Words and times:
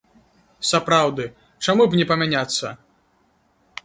Сапраўды, 0.69 1.27
чаму 1.67 1.83
б 1.91 1.99
не 1.99 2.05
памяняцца? 2.13 2.67